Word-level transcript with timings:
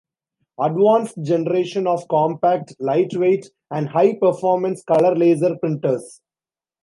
Advanced 0.59 1.13
generation 1.21 1.85
of 1.85 2.07
compact, 2.07 2.73
lightweight 2.79 3.51
and 3.69 3.87
high-performance 3.87 4.83
color 4.83 5.15
laser 5.15 5.55
printers. 5.59 6.21